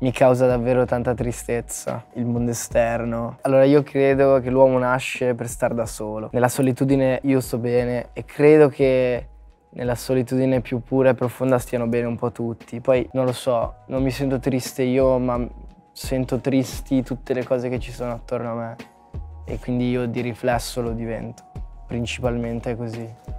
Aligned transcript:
mi 0.00 0.12
causa 0.12 0.46
davvero 0.46 0.84
tanta 0.84 1.14
tristezza, 1.14 2.04
il 2.14 2.24
mondo 2.24 2.52
esterno. 2.52 3.38
Allora 3.42 3.64
io 3.64 3.82
credo 3.82 4.38
che 4.40 4.50
l'uomo 4.50 4.78
nasce 4.78 5.34
per 5.34 5.48
stare 5.48 5.74
da 5.74 5.86
solo. 5.86 6.28
Nella 6.32 6.48
solitudine 6.48 7.20
io 7.24 7.40
sto 7.40 7.58
bene 7.58 8.10
e 8.12 8.24
credo 8.24 8.68
che 8.68 9.28
nella 9.70 9.94
solitudine 9.94 10.60
più 10.60 10.80
pura 10.80 11.10
e 11.10 11.14
profonda 11.14 11.58
stiano 11.58 11.86
bene 11.86 12.06
un 12.06 12.16
po' 12.16 12.30
tutti. 12.30 12.80
Poi 12.80 13.08
non 13.12 13.24
lo 13.24 13.32
so, 13.32 13.82
non 13.86 14.02
mi 14.02 14.10
sento 14.10 14.38
triste 14.38 14.82
io, 14.82 15.18
ma 15.18 15.46
sento 15.92 16.38
tristi 16.38 17.02
tutte 17.02 17.34
le 17.34 17.44
cose 17.44 17.68
che 17.68 17.80
ci 17.80 17.90
sono 17.90 18.12
attorno 18.12 18.52
a 18.52 18.54
me 18.54 18.76
e 19.44 19.58
quindi 19.58 19.90
io 19.90 20.06
di 20.06 20.20
riflesso 20.20 20.80
lo 20.80 20.92
divento. 20.92 21.42
Principalmente 21.86 22.70
è 22.70 22.76
così. 22.76 23.37